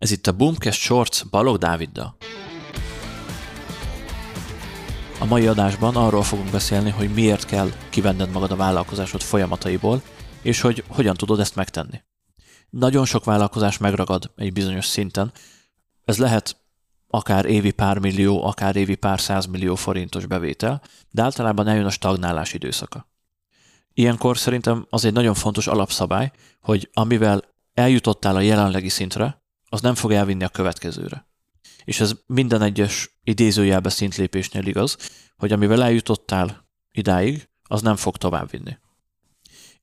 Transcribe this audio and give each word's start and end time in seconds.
Ez 0.00 0.10
itt 0.10 0.26
a 0.26 0.32
Boomcast 0.32 0.80
Shorts 0.80 1.26
Balog 1.30 1.58
Dáviddal. 1.58 2.16
A 5.18 5.24
mai 5.24 5.46
adásban 5.46 5.96
arról 5.96 6.22
fogunk 6.22 6.50
beszélni, 6.50 6.90
hogy 6.90 7.14
miért 7.14 7.44
kell 7.44 7.70
kivenned 7.90 8.30
magad 8.30 8.50
a 8.50 8.56
vállalkozásod 8.56 9.20
folyamataiból, 9.20 10.02
és 10.42 10.60
hogy 10.60 10.84
hogyan 10.88 11.14
tudod 11.14 11.40
ezt 11.40 11.54
megtenni. 11.54 12.02
Nagyon 12.70 13.04
sok 13.04 13.24
vállalkozás 13.24 13.78
megragad 13.78 14.30
egy 14.36 14.52
bizonyos 14.52 14.86
szinten. 14.86 15.32
Ez 16.04 16.18
lehet 16.18 16.56
akár 17.08 17.44
évi 17.44 17.70
pár 17.70 17.98
millió, 17.98 18.44
akár 18.44 18.76
évi 18.76 18.94
pár 18.94 19.20
százmillió 19.20 19.74
forintos 19.74 20.26
bevétel, 20.26 20.82
de 21.10 21.22
általában 21.22 21.68
eljön 21.68 21.86
a 21.86 21.90
stagnálás 21.90 22.52
időszaka. 22.52 23.08
Ilyenkor 23.94 24.38
szerintem 24.38 24.86
az 24.90 25.04
egy 25.04 25.12
nagyon 25.12 25.34
fontos 25.34 25.66
alapszabály, 25.66 26.30
hogy 26.60 26.90
amivel 26.92 27.42
eljutottál 27.74 28.36
a 28.36 28.40
jelenlegi 28.40 28.88
szintre, 28.88 29.39
az 29.72 29.80
nem 29.80 29.94
fog 29.94 30.12
elvinni 30.12 30.44
a 30.44 30.48
következőre. 30.48 31.26
És 31.84 32.00
ez 32.00 32.12
minden 32.26 32.62
egyes 32.62 33.18
idézőjelbe 33.22 33.88
szintlépésnél 33.88 34.66
igaz, 34.66 34.96
hogy 35.36 35.52
amivel 35.52 35.82
eljutottál 35.82 36.68
idáig, 36.92 37.48
az 37.62 37.82
nem 37.82 37.96
fog 37.96 38.16
továbbvinni. 38.16 38.78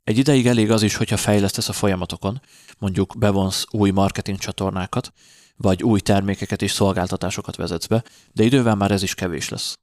Egy 0.03 0.17
ideig 0.17 0.47
elég 0.47 0.71
az 0.71 0.81
is, 0.81 0.95
hogyha 0.95 1.17
fejlesztesz 1.17 1.69
a 1.69 1.73
folyamatokon, 1.73 2.41
mondjuk 2.77 3.17
bevonsz 3.17 3.65
új 3.71 3.89
marketing 3.89 4.37
csatornákat, 4.37 5.13
vagy 5.55 5.83
új 5.83 5.99
termékeket 5.99 6.61
és 6.61 6.71
szolgáltatásokat 6.71 7.55
vezetsz 7.55 7.87
be, 7.87 8.03
de 8.31 8.43
idővel 8.43 8.75
már 8.75 8.91
ez 8.91 9.03
is 9.03 9.15
kevés 9.15 9.49
lesz. 9.49 9.79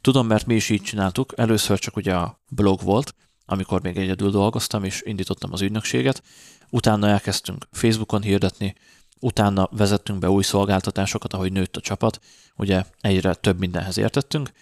Tudom, 0.00 0.26
mert 0.26 0.46
mi 0.46 0.54
is 0.54 0.68
így 0.68 0.82
csináltuk, 0.82 1.32
először 1.36 1.78
csak 1.78 1.96
ugye 1.96 2.14
a 2.14 2.40
blog 2.50 2.82
volt, 2.82 3.14
amikor 3.44 3.82
még 3.82 3.96
egyedül 3.96 4.30
dolgoztam, 4.30 4.84
és 4.84 5.02
indítottam 5.04 5.52
az 5.52 5.60
ügynökséget, 5.60 6.22
utána 6.70 7.08
elkezdtünk 7.08 7.68
Facebookon 7.70 8.22
hirdetni, 8.22 8.74
Utána 9.20 9.68
vezettünk 9.70 10.18
be 10.18 10.30
új 10.30 10.42
szolgáltatásokat, 10.42 11.32
ahogy 11.32 11.52
nőtt 11.52 11.76
a 11.76 11.80
csapat, 11.80 12.20
ugye 12.56 12.84
egyre 13.00 13.34
több 13.34 13.58
mindenhez 13.58 13.98
értettünk, 13.98 14.52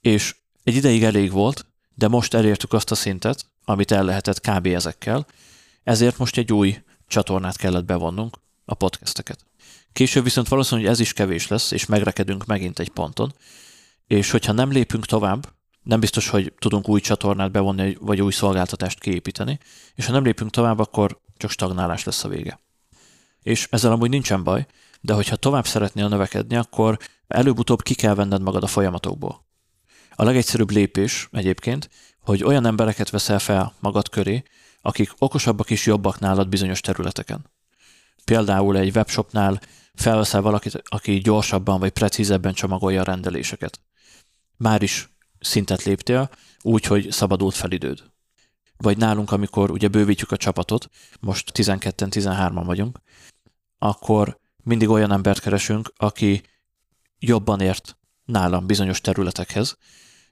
és 0.00 0.36
egy 0.64 0.74
ideig 0.74 1.02
elég 1.02 1.30
volt, 1.30 1.66
de 1.94 2.08
most 2.08 2.34
elértük 2.34 2.72
azt 2.72 2.90
a 2.90 2.94
szintet, 2.94 3.46
amit 3.64 3.90
el 3.90 4.04
lehetett 4.04 4.40
kb. 4.40 4.66
ezekkel, 4.66 5.26
ezért 5.82 6.18
most 6.18 6.36
egy 6.36 6.52
új 6.52 6.82
csatornát 7.06 7.56
kellett 7.56 7.84
bevonnunk, 7.84 8.36
a 8.64 8.74
podcasteket. 8.74 9.44
Később 9.92 10.24
viszont 10.24 10.48
valószínűleg 10.48 10.90
ez 10.90 11.00
is 11.00 11.12
kevés 11.12 11.48
lesz, 11.48 11.70
és 11.70 11.86
megrekedünk 11.86 12.46
megint 12.46 12.78
egy 12.78 12.88
ponton, 12.88 13.34
és 14.06 14.30
hogyha 14.30 14.52
nem 14.52 14.70
lépünk 14.70 15.06
tovább, 15.06 15.52
nem 15.82 16.00
biztos, 16.00 16.28
hogy 16.28 16.52
tudunk 16.58 16.88
új 16.88 17.00
csatornát 17.00 17.50
bevonni, 17.50 17.96
vagy 18.00 18.20
új 18.20 18.32
szolgáltatást 18.32 19.00
kiépíteni, 19.00 19.58
és 19.94 20.06
ha 20.06 20.12
nem 20.12 20.24
lépünk 20.24 20.50
tovább, 20.50 20.78
akkor 20.78 21.20
csak 21.36 21.50
stagnálás 21.50 22.04
lesz 22.04 22.24
a 22.24 22.28
vége 22.28 22.60
és 23.42 23.68
ezzel 23.70 23.92
amúgy 23.92 24.10
nincsen 24.10 24.44
baj, 24.44 24.66
de 25.00 25.12
hogyha 25.12 25.36
tovább 25.36 25.66
szeretnél 25.66 26.08
növekedni, 26.08 26.56
akkor 26.56 26.98
előbb-utóbb 27.28 27.82
ki 27.82 27.94
kell 27.94 28.14
venned 28.14 28.42
magad 28.42 28.62
a 28.62 28.66
folyamatokból. 28.66 29.44
A 30.14 30.24
legegyszerűbb 30.24 30.70
lépés 30.70 31.28
egyébként, 31.32 31.90
hogy 32.20 32.44
olyan 32.44 32.66
embereket 32.66 33.10
veszel 33.10 33.38
fel 33.38 33.74
magad 33.80 34.08
köré, 34.08 34.42
akik 34.82 35.12
okosabbak 35.18 35.70
és 35.70 35.86
jobbak 35.86 36.18
nálad 36.18 36.48
bizonyos 36.48 36.80
területeken. 36.80 37.44
Például 38.24 38.76
egy 38.76 38.96
webshopnál 38.96 39.60
felveszel 39.94 40.40
valakit, 40.40 40.82
aki 40.84 41.18
gyorsabban 41.18 41.78
vagy 41.78 41.90
precízebben 41.90 42.52
csomagolja 42.52 43.00
a 43.00 43.04
rendeléseket. 43.04 43.80
Már 44.56 44.82
is 44.82 45.10
szintet 45.40 45.82
léptél, 45.82 46.30
úgy, 46.62 46.84
hogy 46.84 47.10
szabadult 47.10 47.54
fel 47.54 47.70
időd. 47.70 48.02
Vagy 48.76 48.96
nálunk, 48.96 49.32
amikor 49.32 49.70
ugye 49.70 49.88
bővítjük 49.88 50.30
a 50.30 50.36
csapatot, 50.36 50.90
most 51.20 51.50
12-13-an 51.54 52.62
vagyunk, 52.64 53.00
akkor 53.82 54.38
mindig 54.62 54.88
olyan 54.88 55.12
embert 55.12 55.40
keresünk, 55.40 55.92
aki 55.96 56.42
jobban 57.18 57.60
ért 57.60 57.96
nálam 58.24 58.66
bizonyos 58.66 59.00
területekhez, 59.00 59.76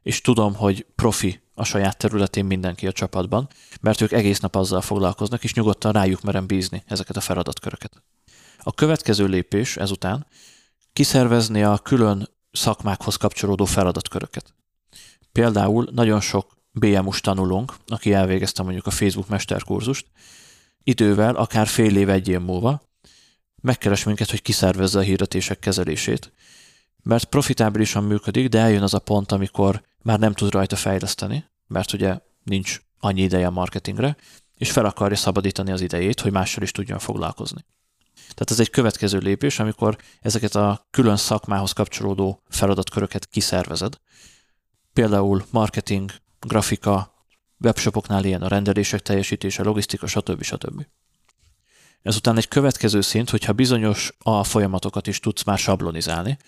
és 0.02 0.20
tudom, 0.20 0.54
hogy 0.54 0.86
profi 0.94 1.40
a 1.54 1.64
saját 1.64 1.98
területén 1.98 2.44
mindenki 2.44 2.86
a 2.86 2.92
csapatban, 2.92 3.48
mert 3.80 4.00
ők 4.00 4.12
egész 4.12 4.40
nap 4.40 4.56
azzal 4.56 4.80
foglalkoznak, 4.80 5.44
és 5.44 5.54
nyugodtan 5.54 5.92
rájuk 5.92 6.22
merem 6.22 6.46
bízni 6.46 6.82
ezeket 6.86 7.16
a 7.16 7.20
feladatköröket. 7.20 8.02
A 8.58 8.72
következő 8.72 9.26
lépés 9.26 9.76
ezután 9.76 10.26
kiszervezni 10.92 11.62
a 11.62 11.78
külön 11.78 12.28
szakmákhoz 12.52 13.16
kapcsolódó 13.16 13.64
feladatköröket. 13.64 14.54
Például 15.32 15.88
nagyon 15.92 16.20
sok 16.20 16.56
BMU-s 16.72 17.20
tanulónk, 17.20 17.74
aki 17.86 18.12
elvégezte 18.12 18.62
mondjuk 18.62 18.86
a 18.86 18.90
Facebook 18.90 19.28
mesterkurzust, 19.28 20.06
idővel, 20.82 21.34
akár 21.34 21.66
fél 21.66 21.96
év, 21.96 22.08
egy 22.08 22.28
év 22.28 22.40
múlva 22.40 22.87
megkeres 23.60 24.04
minket, 24.04 24.30
hogy 24.30 24.42
kiszervezze 24.42 24.98
a 24.98 25.02
hirdetések 25.02 25.58
kezelését, 25.58 26.32
mert 27.02 27.24
profitábilisan 27.24 28.04
működik, 28.04 28.48
de 28.48 28.58
eljön 28.58 28.82
az 28.82 28.94
a 28.94 28.98
pont, 28.98 29.32
amikor 29.32 29.82
már 30.02 30.18
nem 30.18 30.32
tud 30.32 30.50
rajta 30.50 30.76
fejleszteni, 30.76 31.44
mert 31.66 31.92
ugye 31.92 32.18
nincs 32.42 32.80
annyi 33.00 33.22
ideje 33.22 33.46
a 33.46 33.50
marketingre, 33.50 34.16
és 34.54 34.70
fel 34.70 34.84
akarja 34.84 35.16
szabadítani 35.16 35.72
az 35.72 35.80
idejét, 35.80 36.20
hogy 36.20 36.32
mással 36.32 36.62
is 36.62 36.70
tudjon 36.70 36.98
foglalkozni. 36.98 37.64
Tehát 38.14 38.50
ez 38.50 38.60
egy 38.60 38.70
következő 38.70 39.18
lépés, 39.18 39.58
amikor 39.58 39.96
ezeket 40.20 40.54
a 40.54 40.86
külön 40.90 41.16
szakmához 41.16 41.72
kapcsolódó 41.72 42.42
feladatköröket 42.48 43.26
kiszervezed. 43.26 43.94
Például 44.92 45.44
marketing, 45.50 46.12
grafika, 46.40 47.24
webshopoknál 47.60 48.24
ilyen 48.24 48.42
a 48.42 48.48
rendelések 48.48 49.00
teljesítése, 49.00 49.62
logisztika, 49.62 50.06
stb. 50.06 50.42
stb. 50.42 50.86
Ezután 52.08 52.36
egy 52.36 52.48
következő 52.48 53.00
szint, 53.00 53.30
hogyha 53.30 53.52
bizonyos 53.52 54.12
a 54.18 54.44
folyamatokat 54.44 55.06
is 55.06 55.20
tudsz 55.20 55.42
már 55.42 55.58
sablonizálni, 55.58 56.38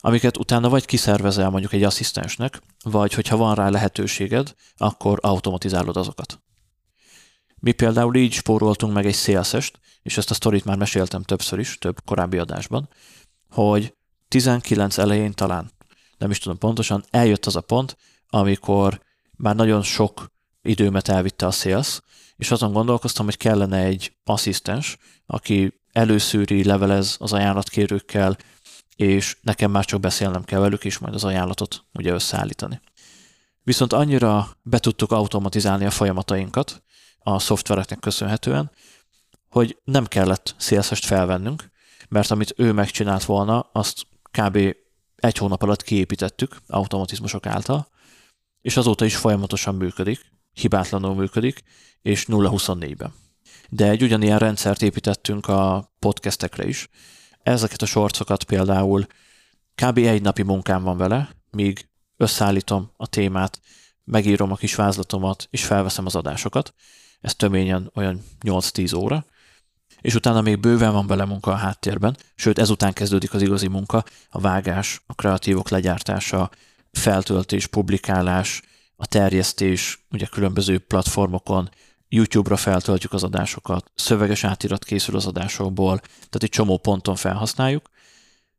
amiket 0.00 0.38
utána 0.38 0.68
vagy 0.68 0.84
kiszervezel 0.84 1.50
mondjuk 1.50 1.72
egy 1.72 1.82
asszisztensnek, 1.82 2.60
vagy 2.84 3.14
hogyha 3.14 3.36
van 3.36 3.54
rá 3.54 3.68
lehetőséged, 3.68 4.54
akkor 4.76 5.18
automatizálod 5.22 5.96
azokat. 5.96 6.42
Mi 7.54 7.72
például 7.72 8.16
így 8.16 8.32
spóroltunk 8.32 8.92
meg 8.92 9.06
egy 9.06 9.14
szélszest, 9.14 9.80
és 10.02 10.16
ezt 10.16 10.30
a 10.30 10.34
sztorit 10.34 10.64
már 10.64 10.76
meséltem 10.76 11.22
többször 11.22 11.58
is, 11.58 11.78
több 11.78 12.04
korábbi 12.04 12.38
adásban, 12.38 12.88
hogy 13.50 13.96
19 14.28 14.98
elején 14.98 15.32
talán, 15.32 15.70
nem 16.18 16.30
is 16.30 16.38
tudom 16.38 16.58
pontosan, 16.58 17.04
eljött 17.10 17.46
az 17.46 17.56
a 17.56 17.60
pont, 17.60 17.96
amikor 18.28 19.00
már 19.36 19.54
nagyon 19.54 19.82
sok 19.82 20.34
időmet 20.66 21.08
elvitte 21.08 21.46
a 21.46 21.50
sales, 21.50 22.00
és 22.36 22.50
azon 22.50 22.72
gondolkoztam, 22.72 23.24
hogy 23.24 23.36
kellene 23.36 23.78
egy 23.78 24.12
asszisztens, 24.24 24.98
aki 25.26 25.80
előszűri, 25.92 26.64
levelez 26.64 27.16
az 27.18 27.32
ajánlatkérőkkel, 27.32 28.36
és 28.96 29.36
nekem 29.42 29.70
már 29.70 29.84
csak 29.84 30.00
beszélnem 30.00 30.44
kell 30.44 30.60
velük, 30.60 30.84
és 30.84 30.98
majd 30.98 31.14
az 31.14 31.24
ajánlatot 31.24 31.84
ugye 31.92 32.12
összeállítani. 32.12 32.80
Viszont 33.62 33.92
annyira 33.92 34.56
be 34.62 34.78
tudtuk 34.78 35.12
automatizálni 35.12 35.84
a 35.84 35.90
folyamatainkat 35.90 36.82
a 37.18 37.38
szoftvereknek 37.38 37.98
köszönhetően, 37.98 38.70
hogy 39.48 39.78
nem 39.84 40.06
kellett 40.06 40.54
szélszest 40.58 41.04
felvennünk, 41.04 41.70
mert 42.08 42.30
amit 42.30 42.54
ő 42.56 42.72
megcsinált 42.72 43.24
volna, 43.24 43.68
azt 43.72 44.06
kb. 44.30 44.76
egy 45.16 45.36
hónap 45.36 45.62
alatt 45.62 45.82
kiépítettük 45.82 46.56
automatizmusok 46.68 47.46
által, 47.46 47.88
és 48.60 48.76
azóta 48.76 49.04
is 49.04 49.16
folyamatosan 49.16 49.74
működik, 49.74 50.20
hibátlanul 50.56 51.14
működik, 51.14 51.62
és 52.02 52.24
0-24-ben. 52.28 53.12
De 53.68 53.88
egy 53.88 54.02
ugyanilyen 54.02 54.38
rendszert 54.38 54.82
építettünk 54.82 55.46
a 55.46 55.92
podcastekre 55.98 56.66
is. 56.66 56.88
Ezeket 57.42 57.82
a 57.82 57.86
sorcokat 57.86 58.44
például 58.44 59.06
kb. 59.74 59.98
egy 59.98 60.22
napi 60.22 60.42
munkám 60.42 60.82
van 60.82 60.96
vele, 60.96 61.28
míg 61.50 61.88
összeállítom 62.16 62.90
a 62.96 63.06
témát, 63.06 63.60
megírom 64.04 64.52
a 64.52 64.56
kis 64.56 64.74
vázlatomat, 64.74 65.46
és 65.50 65.64
felveszem 65.64 66.06
az 66.06 66.14
adásokat. 66.14 66.74
Ez 67.20 67.34
töményen 67.34 67.90
olyan 67.94 68.24
8-10 68.44 68.96
óra. 68.96 69.24
És 70.00 70.14
utána 70.14 70.40
még 70.40 70.60
bőven 70.60 70.92
van 70.92 71.06
bele 71.06 71.24
munka 71.24 71.50
a 71.50 71.54
háttérben, 71.54 72.16
sőt 72.34 72.58
ezután 72.58 72.92
kezdődik 72.92 73.34
az 73.34 73.42
igazi 73.42 73.68
munka, 73.68 74.04
a 74.30 74.40
vágás, 74.40 75.02
a 75.06 75.14
kreatívok 75.14 75.68
legyártása, 75.68 76.50
feltöltés, 76.92 77.66
publikálás, 77.66 78.62
a 78.96 79.06
terjesztés, 79.06 80.06
ugye 80.10 80.26
különböző 80.26 80.78
platformokon, 80.78 81.70
YouTube-ra 82.08 82.56
feltöltjük 82.56 83.12
az 83.12 83.22
adásokat, 83.22 83.90
szöveges 83.94 84.44
átirat 84.44 84.84
készül 84.84 85.16
az 85.16 85.26
adásokból, 85.26 85.98
tehát 85.98 86.42
egy 86.42 86.48
csomó 86.48 86.78
ponton 86.78 87.16
felhasználjuk, 87.16 87.90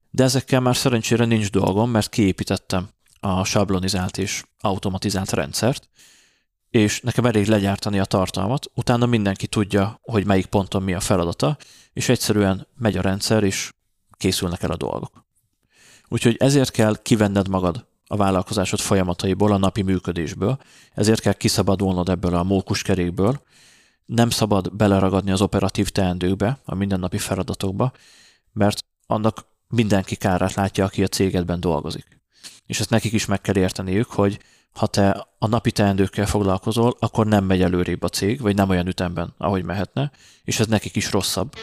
de 0.10 0.24
ezekkel 0.24 0.60
már 0.60 0.75
szerencsére 0.75 1.25
nincs 1.25 1.51
dolgom, 1.51 1.89
mert 1.89 2.10
kiépítettem 2.10 2.89
a 3.19 3.44
sablonizált 3.44 4.18
és 4.18 4.44
automatizált 4.60 5.31
rendszert, 5.31 5.89
és 6.69 7.01
nekem 7.01 7.25
elég 7.25 7.48
legyártani 7.48 8.00
a 8.00 8.06
tartalmat, 8.06 8.72
utána 8.75 9.06
mindenki 9.06 9.48
tudja, 9.48 10.00
hogy 10.01 10.25
melyik 10.25 10.45
ponton 10.45 10.83
mi 10.83 10.94
a 10.94 11.00
feladata, 11.00 11.57
és 11.94 12.10
egyszerűen 12.10 12.68
megy 12.75 12.98
a 12.98 13.01
rendszer, 13.01 13.44
és 13.44 13.74
készülnek 14.18 14.63
el 14.63 14.72
a 14.72 14.78
dolgok. 14.78 15.25
Úgyhogy 16.07 16.36
ezért 16.40 16.72
kell 16.72 17.01
kivenned 17.01 17.48
magad 17.48 17.88
a 18.07 18.15
vállalkozásod 18.15 18.80
folyamataiból, 18.80 19.51
a 19.51 19.57
napi 19.57 19.81
működésből, 19.81 20.57
ezért 20.94 21.21
kell 21.21 21.33
kiszabadulnod 21.33 22.09
ebből 22.09 22.36
a 22.36 22.44
mókuskerékből, 22.44 23.42
nem 24.06 24.30
szabad 24.30 24.75
beleragadni 24.75 25.31
az 25.31 25.42
operatív 25.42 25.89
teendőkbe, 25.89 26.59
a 26.65 26.75
mindennapi 26.75 27.18
feladatokba, 27.18 27.92
mert 28.54 28.86
annak 29.07 29.45
mindenki 29.68 30.15
kárát 30.15 30.54
látja, 30.54 30.86
aki 30.86 31.04
a 31.04 31.07
cégedben 31.07 31.59
dolgozik. 31.59 32.21
És 32.65 32.80
ezt 32.80 32.89
nekik 32.89 33.13
is 33.13 33.25
meg 33.25 33.42
kell 33.42 33.57
érteniük, 33.57 34.12
hogy 34.12 34.39
ha 34.74 34.88
te 34.88 35.27
a 35.39 35.48
napi 35.48 35.71
teendőkkel 35.71 36.25
foglalkozol, 36.25 36.95
akkor 37.00 37.25
nem 37.25 37.44
megy 37.44 37.62
előrébb 37.62 38.04
a 38.04 38.09
cég, 38.09 38.42
vagy 38.42 38.56
nem 38.56 38.69
olyan 38.69 38.88
ütemben, 38.88 39.33
ahogy 39.38 39.63
mehetne, 39.63 40.12
és 40.44 40.59
ez 40.59 40.68
nekik 40.68 40.95
is 40.95 41.12
rosszabb. 41.12 41.54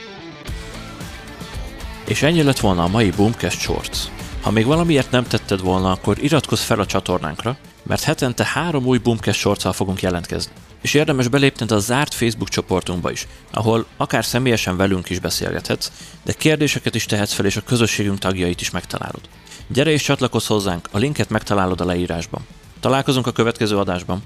És 2.06 2.22
ennyi 2.22 2.42
lett 2.42 2.58
volna 2.58 2.82
a 2.82 2.88
mai 2.88 3.10
Boomcast 3.10 3.60
Shorts. 3.60 4.23
Ha 4.44 4.50
még 4.50 4.66
valamiért 4.66 5.10
nem 5.10 5.24
tetted 5.24 5.60
volna, 5.60 5.90
akkor 5.90 6.22
iratkozz 6.22 6.62
fel 6.62 6.80
a 6.80 6.86
csatornánkra, 6.86 7.56
mert 7.82 8.02
hetente 8.02 8.44
három 8.44 8.86
új 8.86 8.98
Boomcast 8.98 9.38
shorts 9.38 9.68
fogunk 9.72 10.02
jelentkezni. 10.02 10.52
És 10.82 10.94
érdemes 10.94 11.28
belépned 11.28 11.70
a 11.70 11.78
zárt 11.78 12.14
Facebook 12.14 12.48
csoportunkba 12.48 13.10
is, 13.10 13.26
ahol 13.50 13.86
akár 13.96 14.24
személyesen 14.24 14.76
velünk 14.76 15.10
is 15.10 15.18
beszélgethetsz, 15.18 15.90
de 16.24 16.32
kérdéseket 16.32 16.94
is 16.94 17.06
tehetsz 17.06 17.32
fel, 17.32 17.46
és 17.46 17.56
a 17.56 17.60
közösségünk 17.60 18.18
tagjait 18.18 18.60
is 18.60 18.70
megtalálod. 18.70 19.20
Gyere 19.66 19.90
és 19.90 20.02
csatlakozz 20.02 20.46
hozzánk, 20.46 20.88
a 20.92 20.98
linket 20.98 21.28
megtalálod 21.30 21.80
a 21.80 21.84
leírásban. 21.84 22.46
Találkozunk 22.80 23.26
a 23.26 23.32
következő 23.32 23.76
adásban. 23.76 24.22